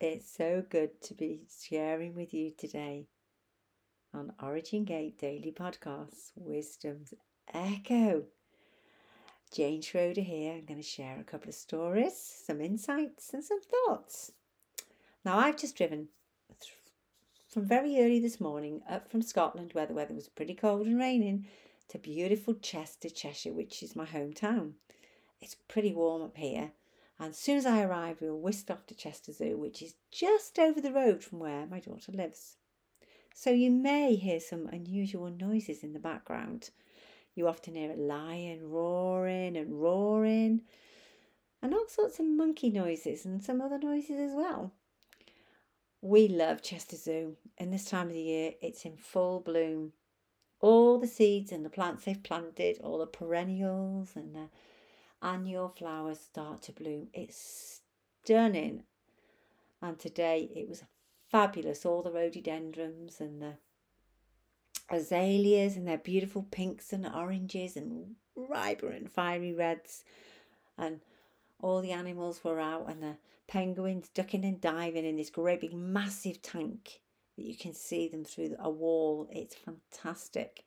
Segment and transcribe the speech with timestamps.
[0.00, 3.04] It's so good to be sharing with you today
[4.14, 7.12] on Origin Gate Daily Podcasts Wisdom's
[7.52, 8.24] Echo.
[9.52, 10.54] Jane Schroeder here.
[10.54, 14.32] I'm going to share a couple of stories, some insights, and some thoughts.
[15.22, 16.08] Now, I've just driven
[17.52, 20.98] from very early this morning up from Scotland, where the weather was pretty cold and
[20.98, 21.46] raining,
[21.88, 24.72] to beautiful Chester, Cheshire, which is my hometown.
[25.42, 26.72] It's pretty warm up here.
[27.20, 29.94] And as soon as I arrived, we were whisked off to Chester Zoo, which is
[30.10, 32.56] just over the road from where my daughter lives.
[33.34, 36.70] So you may hear some unusual noises in the background.
[37.34, 40.62] You often hear a lion roaring and roaring,
[41.60, 44.72] and all sorts of monkey noises and some other noises as well.
[46.00, 49.92] We love Chester Zoo, and this time of the year it's in full bloom.
[50.60, 54.48] All the seeds and the plants they've planted, all the perennials and the
[55.22, 57.08] annual flowers start to bloom.
[57.12, 57.80] It's
[58.22, 58.84] stunning.
[59.82, 60.84] And today it was
[61.30, 61.86] fabulous.
[61.86, 63.54] All the rhododendrons and the
[64.90, 70.04] azaleas and their beautiful pinks and oranges and vibrant fiery reds.
[70.76, 71.00] And
[71.60, 73.16] all the animals were out and the
[73.46, 77.00] penguins ducking and diving in this great big massive tank
[77.36, 79.28] that you can see them through a wall.
[79.30, 80.64] It's fantastic.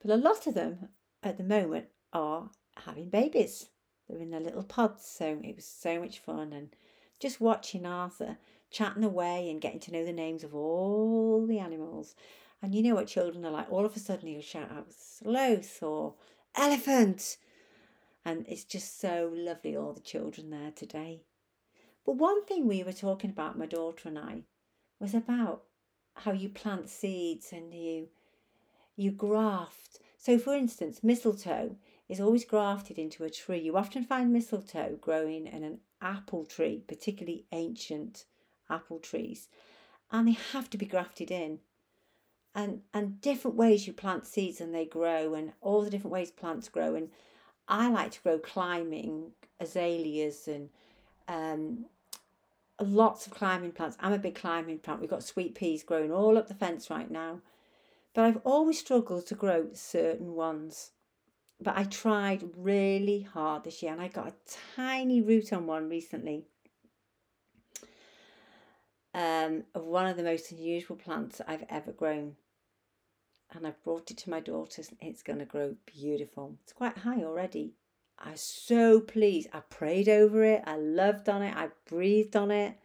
[0.00, 0.88] But a lot of them
[1.22, 2.50] at the moment are
[2.86, 3.68] having babies.
[4.08, 6.74] They're in their little pods, so it was so much fun and
[7.20, 8.38] just watching Arthur
[8.70, 12.14] chatting away and getting to know the names of all the animals.
[12.60, 13.70] And you know what children are like.
[13.70, 16.14] All of a sudden he'll shout out sloth or
[16.56, 17.36] elephant.
[18.24, 21.22] And it's just so lovely, all the children there today.
[22.04, 24.42] But one thing we were talking about, my daughter and I,
[24.98, 25.62] was about
[26.14, 28.08] how you plant seeds and you
[28.96, 29.98] you graft.
[30.18, 31.76] So for instance, mistletoe
[32.12, 33.58] is always grafted into a tree.
[33.58, 38.26] You often find mistletoe growing in an apple tree, particularly ancient
[38.68, 39.48] apple trees,
[40.10, 41.60] and they have to be grafted in.
[42.54, 46.30] And and different ways you plant seeds and they grow, and all the different ways
[46.30, 46.94] plants grow.
[46.94, 47.08] And
[47.66, 50.68] I like to grow climbing azaleas and
[51.28, 51.86] um,
[52.78, 53.96] lots of climbing plants.
[54.00, 55.00] I'm a big climbing plant.
[55.00, 57.40] We've got sweet peas growing all up the fence right now.
[58.12, 60.90] But I've always struggled to grow certain ones.
[61.62, 64.34] But I tried really hard this year and I got a
[64.74, 66.44] tiny root on one recently
[69.14, 72.34] um, of one of the most unusual plants I've ever grown.
[73.54, 76.56] And I've brought it to my daughter's and it's going to grow beautiful.
[76.64, 77.74] It's quite high already.
[78.18, 79.48] I'm so pleased.
[79.52, 80.62] I prayed over it.
[80.66, 81.54] I loved on it.
[81.54, 82.76] I breathed on it.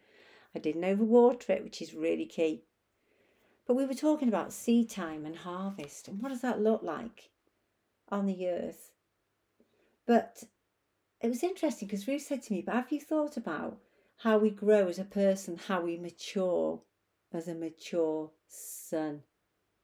[0.54, 2.62] I didn't overwater it, which is really key.
[3.66, 7.30] But we were talking about seed time and harvest and what does that look like?
[8.10, 8.92] On the earth.
[10.06, 10.44] But
[11.20, 13.78] it was interesting because Ruth said to me, But have you thought about
[14.18, 16.80] how we grow as a person, how we mature
[17.32, 19.22] as a mature son?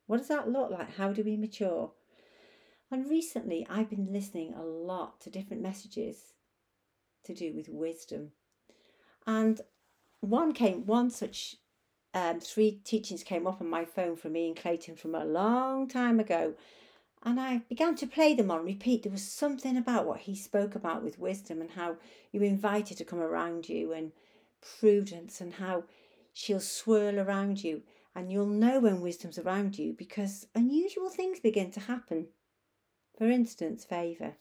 [0.06, 0.96] What does that look like?
[0.96, 1.92] How do we mature?
[2.90, 6.34] And recently, I've been listening a lot to different messages
[7.24, 8.32] to do with wisdom.
[9.26, 9.60] And
[10.20, 11.56] one came, one such
[12.12, 16.20] um, three teachings came up on my phone from Ian Clayton from a long time
[16.20, 16.54] ago
[17.24, 19.02] and I began to play them on repeat.
[19.02, 21.96] There was something about what he spoke about with wisdom and how
[22.32, 24.12] you invite her to come around you and
[24.60, 25.84] prudence and how
[26.32, 27.82] she'll swirl around you
[28.14, 32.28] and you'll know when wisdom's around you because unusual things begin to happen.
[33.16, 34.34] For instance, favour.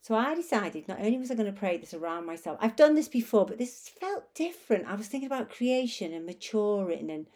[0.00, 2.94] So I decided not only was I going to pray this around myself, I've done
[2.94, 4.86] this before, but this felt different.
[4.86, 7.26] I was thinking about creation and maturing and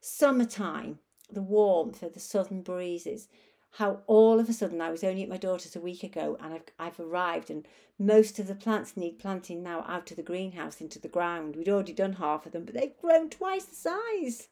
[0.00, 0.98] summertime
[1.34, 3.28] the warmth of the southern breezes.
[3.72, 6.54] How all of a sudden I was only at my daughter's a week ago and
[6.54, 7.66] I've, I've arrived and
[7.98, 11.56] most of the plants need planting now out of the greenhouse into the ground.
[11.56, 14.48] We'd already done half of them, but they've grown twice the size.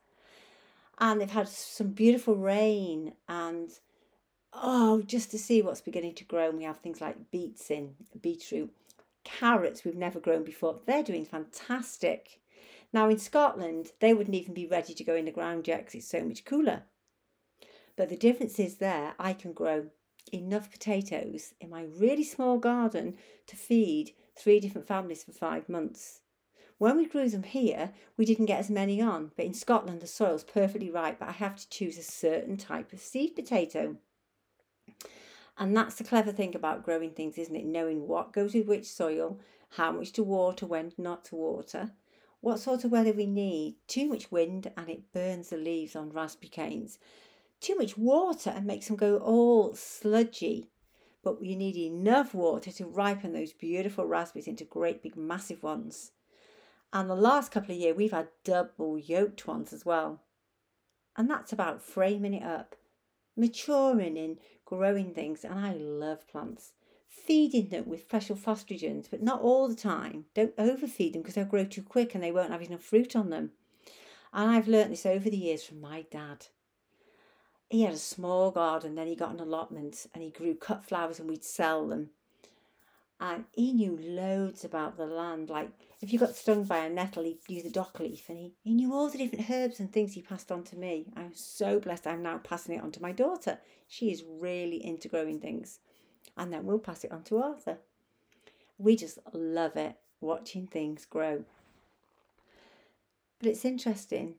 [0.98, 3.70] And they've had some beautiful rain and
[4.52, 6.50] oh, just to see what's beginning to grow.
[6.50, 8.70] And we have things like beets in, beetroot,
[9.24, 10.80] carrots we've never grown before.
[10.86, 12.40] They're doing fantastic.
[12.92, 15.94] Now, in Scotland, they wouldn't even be ready to go in the ground yet because
[15.94, 16.82] it's so much cooler.
[17.96, 19.86] But the difference is there, I can grow
[20.32, 23.16] enough potatoes in my really small garden
[23.46, 26.20] to feed three different families for five months.
[26.78, 30.06] When we grew them here, we didn't get as many on, but in Scotland, the
[30.06, 33.96] soil's perfectly right, but I have to choose a certain type of seed potato.
[35.58, 37.66] And that's the clever thing about growing things, isn't it?
[37.66, 39.38] Knowing what goes with which soil,
[39.70, 41.92] how much to water, when not to water,
[42.42, 43.76] what sort of weather we need.
[43.86, 46.98] Too much wind and it burns the leaves on raspberry canes.
[47.60, 50.68] Too much water and makes them go all sludgy.
[51.22, 56.10] But you need enough water to ripen those beautiful raspberries into great big massive ones.
[56.92, 60.20] And the last couple of years, we've had double yoked ones as well.
[61.16, 62.74] And that's about framing it up,
[63.36, 65.44] maturing and growing things.
[65.44, 66.72] And I love plants.
[67.12, 70.24] Feeding them with special phosphogens, but not all the time.
[70.34, 73.28] Don't overfeed them because they'll grow too quick and they won't have enough fruit on
[73.28, 73.52] them.
[74.32, 76.46] And I've learnt this over the years from my dad.
[77.68, 81.20] He had a small garden, then he got an allotment and he grew cut flowers
[81.20, 82.10] and we'd sell them.
[83.20, 85.48] And he knew loads about the land.
[85.48, 85.70] Like
[86.00, 88.74] if you got stung by a nettle, he'd use a dock leaf and he, he
[88.74, 91.12] knew all the different herbs and things he passed on to me.
[91.14, 93.58] I'm so blessed I'm now passing it on to my daughter.
[93.86, 95.78] She is really into growing things.
[96.36, 97.78] And then we'll pass it on to Arthur.
[98.78, 101.44] We just love it watching things grow.
[103.38, 104.36] But it's interesting.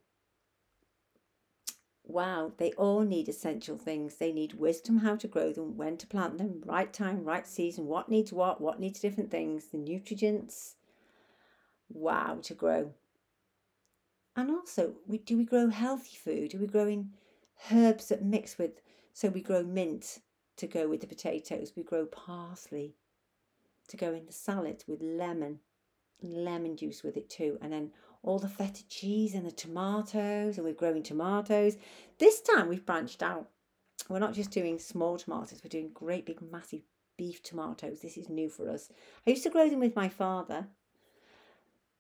[2.06, 4.16] Wow, they all need essential things.
[4.16, 7.88] They need wisdom how to grow them, when to plant them, right time, right season,
[7.88, 10.76] what needs what, what needs different things, the nutrients.
[11.90, 12.92] Wow, to grow.
[14.36, 16.56] And also, we do we grow healthy food?
[16.56, 17.12] Are we growing
[17.72, 18.82] herbs that mix with?
[19.14, 20.20] So we grow mint
[20.58, 21.74] to go with the potatoes.
[21.76, 22.96] We grow parsley
[23.88, 25.60] to go in the salad with lemon,
[26.22, 27.92] lemon juice with it too, and then
[28.22, 31.78] all the feta cheese and the tomatoes, and we're growing tomatoes.
[32.20, 33.50] This time we've branched out.
[34.10, 36.82] We're not just doing small tomatoes, we're doing great big massive
[37.18, 38.00] beef tomatoes.
[38.00, 38.90] This is new for us.
[39.26, 40.68] I used to grow them with my father,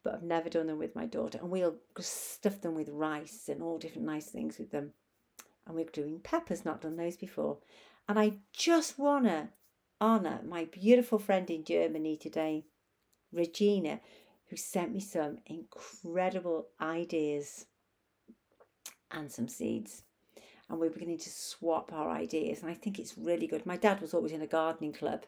[0.03, 1.39] but I've never done them with my daughter.
[1.41, 4.91] And we'll stuff them with rice and all different nice things with them.
[5.65, 7.57] And we're doing peppers, not done those before.
[8.07, 9.49] And I just want to
[10.01, 12.65] honour my beautiful friend in Germany today,
[13.31, 14.01] Regina,
[14.49, 17.65] who sent me some incredible ideas
[19.09, 20.03] and some seeds.
[20.69, 22.61] And we're beginning to swap our ideas.
[22.61, 23.65] And I think it's really good.
[23.65, 25.25] My dad was always in a gardening club.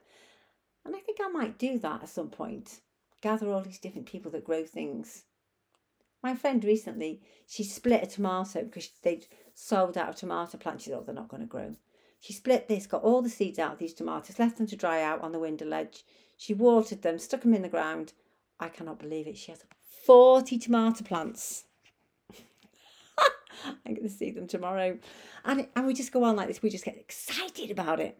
[0.84, 2.82] And I think I might do that at some point.
[3.22, 5.24] Gather all these different people that grow things.
[6.22, 10.84] My friend recently, she split a tomato because they'd sold out of tomato plants.
[10.84, 11.76] She thought oh, they're not going to grow.
[12.20, 15.02] She split this, got all the seeds out of these tomatoes, left them to dry
[15.04, 16.04] out on the window ledge.
[16.38, 18.14] She watered them, stuck them in the ground,
[18.60, 19.38] I cannot believe it.
[19.38, 19.64] She has
[20.06, 21.66] 40 tomato plants.
[23.66, 24.98] I'm going to see them tomorrow.
[25.44, 26.62] And, and we just go on like this.
[26.62, 28.18] We just get excited about it.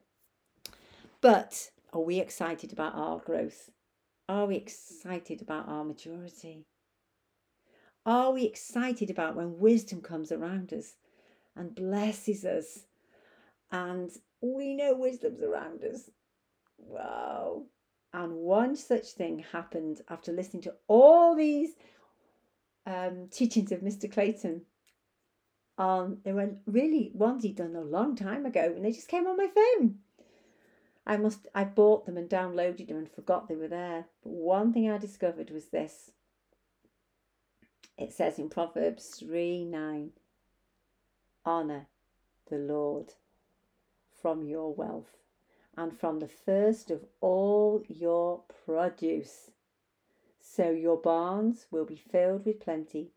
[1.22, 3.70] But are we excited about our growth?
[4.28, 6.66] Are we excited about our maturity?
[8.06, 10.96] Are we excited about when wisdom comes around us
[11.56, 12.86] and blesses us?
[13.76, 16.10] And we know wisdom's around us.
[16.78, 17.64] Wow.
[18.14, 21.72] And one such thing happened after listening to all these
[22.86, 24.10] um, teachings of Mr.
[24.10, 24.62] Clayton.
[25.78, 29.28] Um, they were really ones he'd done a long time ago, and they just came
[29.28, 29.96] on my phone.
[31.06, 34.06] I must I bought them and downloaded them and forgot they were there.
[34.24, 36.12] But one thing I discovered was this.
[37.98, 40.12] It says in Proverbs 3 9,
[41.46, 41.88] Honour
[42.50, 43.16] the Lord
[44.26, 45.20] from your wealth
[45.78, 49.52] and from the first of all your produce.
[50.42, 53.12] So your barns will be filled with plenty,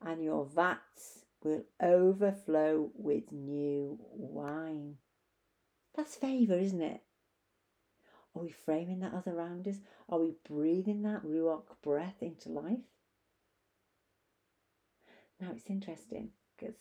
[0.00, 4.96] and your vats will overflow with new wine.
[5.94, 7.02] That's favour, isn't it?
[8.34, 9.80] Are we framing that other around us?
[10.08, 12.88] Are we breathing that Ruach breath into life?
[15.38, 16.76] Now it's interesting because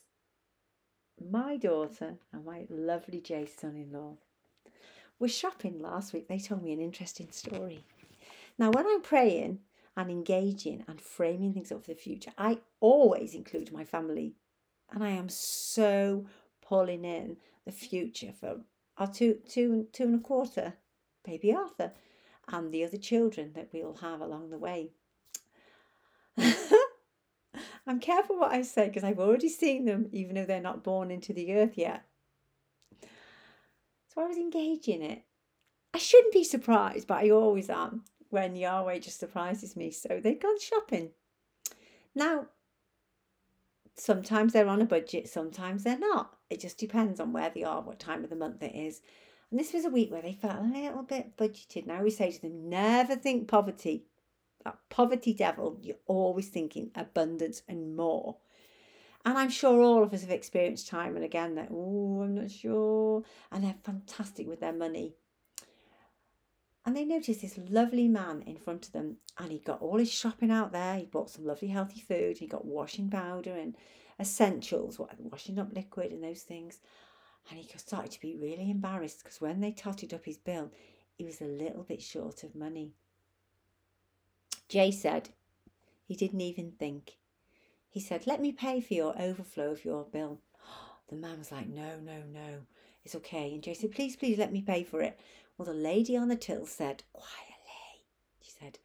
[1.32, 4.16] my daughter and my lovely Jay son in law
[5.20, 7.86] were shopping last week, they told me an interesting story.
[8.58, 9.60] Now, when I'm praying
[9.96, 14.36] and engaging and framing things up for the future, I always include my family.
[14.92, 16.26] And I am so
[16.62, 18.62] pulling in the future for
[18.98, 20.74] our two, two, two and a quarter
[21.24, 21.94] baby Arthur
[22.48, 24.92] and the other children that we'll have along the way.
[27.86, 31.12] I'm careful what I say because I've already seen them, even though they're not born
[31.12, 32.04] into the earth yet.
[33.02, 35.24] So I was engaging it.
[35.94, 39.92] I shouldn't be surprised, but I always am when Yahweh just surprises me.
[39.92, 41.12] So they've gone shopping.
[42.16, 42.48] Now,
[43.96, 46.38] sometimes they're on a budget, sometimes they're not.
[46.50, 49.02] It just depends on where they are, what time of the month it is.
[49.52, 51.86] And this was a week where they felt a little bit budgeted.
[51.86, 54.06] Now we say to them, never think poverty.
[54.64, 58.38] That poverty devil, you're always thinking abundance and more.
[59.26, 62.52] And I'm sure all of us have experienced time and again that, oh, I'm not
[62.52, 63.24] sure.
[63.52, 65.14] And they're fantastic with their money.
[66.86, 70.12] And they noticed this lovely man in front of them, and he got all his
[70.12, 70.98] shopping out there.
[70.98, 72.38] He bought some lovely healthy food.
[72.38, 73.78] He got washing powder and
[74.20, 76.80] essentials, washing up liquid and those things.
[77.50, 80.72] And he started to be really embarrassed because when they totted up his bill,
[81.18, 82.92] he was a little bit short of money.
[84.70, 85.30] Jay said,
[86.06, 87.18] He didn't even think.
[87.90, 90.40] He said, Let me pay for your overflow of your bill.
[91.10, 92.62] The man was like, No, no, no,
[93.04, 93.54] it's okay.
[93.54, 95.20] And Jay said, Please, please let me pay for it.
[95.58, 98.06] Well, the lady on the till said, Quietly,
[98.42, 98.80] she said,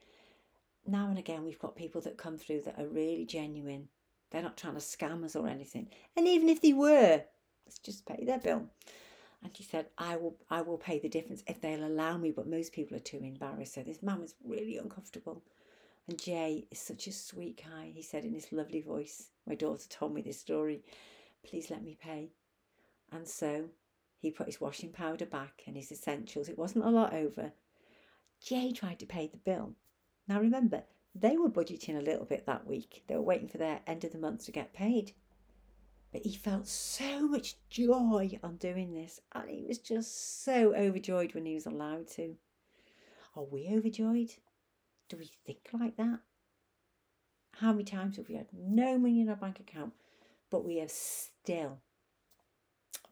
[0.86, 3.88] Now and again, we've got people that come through that are really genuine.
[4.30, 5.88] They're not trying to scam us or anything.
[6.16, 7.22] And even if they were,
[7.64, 8.66] let's just pay their bill.
[9.42, 12.48] And she said, I will I will pay the difference if they'll allow me, but
[12.48, 13.74] most people are too embarrassed.
[13.74, 15.42] So this man was really uncomfortable.
[16.08, 19.28] And Jay is such a sweet guy, he said in his lovely voice.
[19.46, 20.82] My daughter told me this story.
[21.44, 22.30] Please let me pay.
[23.12, 23.68] And so
[24.18, 26.48] he put his washing powder back and his essentials.
[26.48, 27.52] It wasn't a lot over.
[28.40, 29.74] Jay tried to pay the bill.
[30.26, 33.04] Now remember, they were budgeting a little bit that week.
[33.06, 35.12] They were waiting for their end of the month to get paid.
[36.10, 41.34] But he felt so much joy on doing this, and he was just so overjoyed
[41.34, 42.36] when he was allowed to.
[43.36, 44.32] Are we overjoyed?
[45.08, 46.20] Do we think like that?
[47.56, 49.92] How many times have we had no money in our bank account,
[50.50, 51.78] but we have still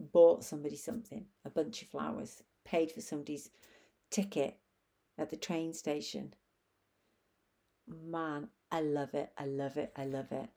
[0.00, 3.50] bought somebody something, a bunch of flowers, paid for somebody's
[4.10, 4.56] ticket
[5.18, 6.32] at the train station?
[7.86, 10.48] Man, I love it, I love it, I love it.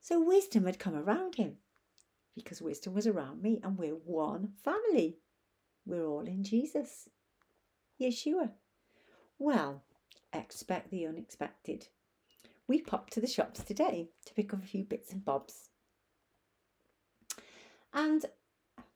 [0.00, 1.56] So wisdom had come around him
[2.38, 5.18] because wisdom was around me, and we're one family.
[5.84, 7.08] We're all in Jesus.
[8.00, 8.52] Yeshua.
[9.38, 9.82] Well,
[10.32, 11.88] expect the unexpected.
[12.66, 15.70] We popped to the shops today to pick up a few bits and bobs.
[17.94, 18.24] And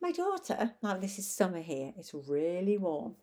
[0.00, 3.16] my daughter, now this is summer here, it's really warm.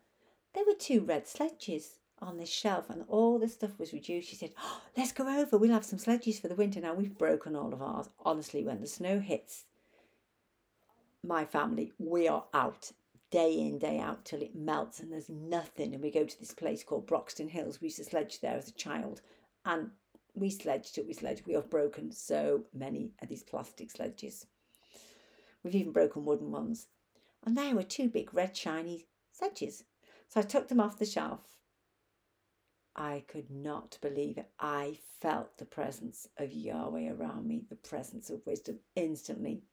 [0.54, 4.30] There were two red sledges on this shelf and all the stuff was reduced.
[4.30, 6.82] She said, oh, Let's go over, we'll have some sledges for the winter.
[6.82, 8.10] Now we've broken all of ours.
[8.26, 9.66] Honestly, when the snow hits,
[11.24, 12.92] my family, we are out
[13.32, 15.94] day in, day out till it melts and there's nothing.
[15.94, 17.80] And we go to this place called Broxton Hills.
[17.80, 19.22] We used to sledge there as a child
[19.66, 19.92] and
[20.34, 21.46] we sledged till we sledged.
[21.46, 24.48] We have broken so many of these plastic sledges.
[25.64, 26.88] We've even broken wooden ones.
[27.46, 29.84] And there were two big red shiny sledges.
[30.28, 31.42] So I took them off the shelf.
[32.96, 34.50] I could not believe it.
[34.60, 39.64] I felt the presence of Yahweh around me, the presence of wisdom instantly.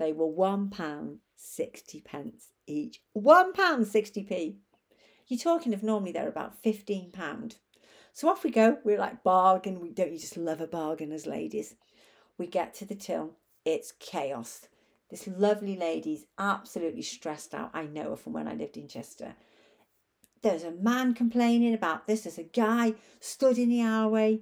[0.00, 3.02] They were one pound sixty pence each.
[3.12, 4.56] One pound sixty p.
[5.28, 7.56] You're talking of normally they're about fifteen pound.
[8.14, 8.78] So off we go.
[8.82, 9.78] We're like bargain.
[9.78, 11.74] We don't you just love a bargain as ladies.
[12.38, 13.36] We get to the till.
[13.66, 14.68] It's chaos.
[15.10, 17.70] This lovely lady's absolutely stressed out.
[17.74, 19.34] I know her from when I lived in Chester.
[20.40, 22.22] There's a man complaining about this.
[22.22, 24.40] There's a guy stood in the alleyway.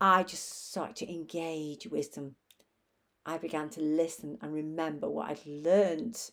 [0.00, 2.34] I just start to engage with wisdom
[3.26, 6.30] I began to listen and remember what I'd learned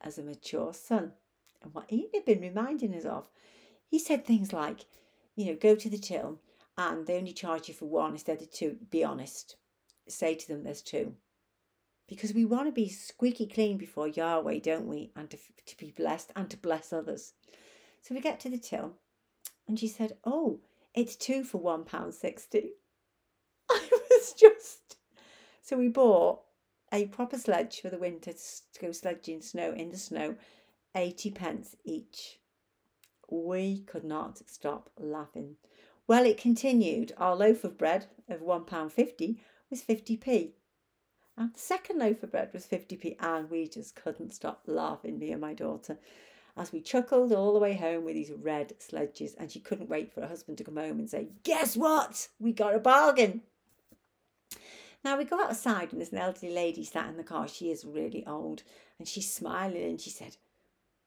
[0.00, 1.12] as a mature son
[1.62, 3.28] and what he had been reminding us of.
[3.86, 4.86] He said things like,
[5.36, 6.40] you know, go to the till
[6.76, 8.76] and they only charge you for one instead of two.
[8.90, 9.54] Be honest.
[10.08, 11.14] Say to them there's two.
[12.08, 15.12] Because we want to be squeaky clean before Yahweh, don't we?
[15.14, 17.34] And to, to be blessed and to bless others.
[18.02, 18.94] So we get to the till
[19.68, 20.58] and she said, Oh,
[20.92, 22.72] it's two for one pound sixty.
[23.70, 24.93] I was just
[25.64, 26.42] so we bought
[26.92, 30.36] a proper sledge for the winter to go sledging snow in the snow,
[30.94, 32.38] 80 pence each.
[33.30, 35.56] We could not stop laughing.
[36.06, 37.14] Well, it continued.
[37.16, 39.38] Our loaf of bread of £1.50
[39.70, 40.50] was 50p.
[41.38, 45.32] And the second loaf of bread was 50p, and we just couldn't stop laughing, me
[45.32, 45.98] and my daughter,
[46.58, 49.34] as we chuckled all the way home with these red sledges.
[49.34, 52.28] And she couldn't wait for her husband to come home and say, Guess what?
[52.38, 53.40] We got a bargain.
[55.04, 57.46] Now we go outside and there's an elderly lady sat in the car.
[57.46, 58.62] She is really old
[58.98, 60.36] and she's smiling and she said,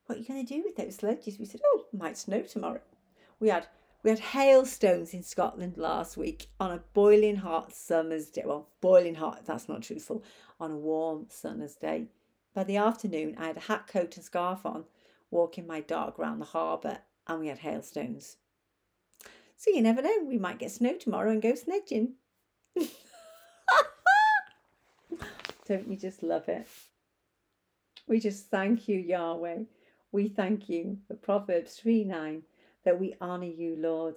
[0.06, 1.38] What are you going to do with those sledges?
[1.38, 2.80] We said, Oh, might snow tomorrow.
[3.40, 3.66] We had
[4.04, 8.44] we had hailstones in Scotland last week on a boiling hot summer's day.
[8.46, 10.22] Well, boiling hot, that's not truthful,
[10.60, 12.06] on a warm summer's day.
[12.54, 14.84] By the afternoon, I had a hat, coat, and scarf on,
[15.32, 18.36] walking my dog round the harbour, and we had hailstones.
[19.56, 22.14] So you never know, we might get snow tomorrow and go sledging.
[25.68, 26.66] Don't you just love it?
[28.06, 29.64] We just thank you, Yahweh.
[30.10, 32.42] We thank you for Proverbs 3 9
[32.84, 34.14] that we honour you, Lord.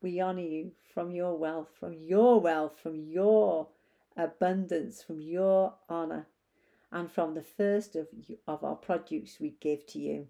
[0.00, 3.66] We honour you from your wealth, from your wealth, from your
[4.16, 6.28] abundance, from your honour,
[6.92, 10.28] and from the first of, you, of our produce we give to you.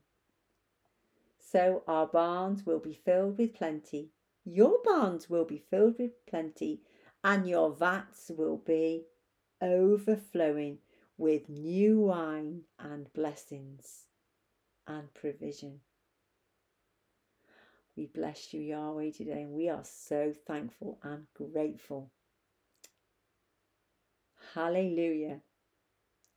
[1.38, 4.12] So our barns will be filled with plenty.
[4.46, 6.80] Your barns will be filled with plenty,
[7.22, 9.04] and your vats will be
[9.62, 10.78] overflowing
[11.18, 14.04] with new wine and blessings
[14.86, 15.80] and provision.
[17.96, 22.10] We bless you, Yahweh, today, and we are so thankful and grateful.
[24.54, 25.40] Hallelujah.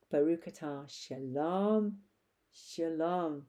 [0.10, 0.90] Baruch atah.
[0.90, 1.98] Shalom.
[2.52, 3.46] Shalom.